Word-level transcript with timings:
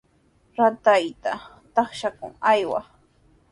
Ratayta 0.57 1.33
taqshakuq 1.73 2.35
aywaa. 2.51 2.85